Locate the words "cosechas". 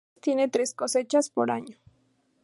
0.73-1.29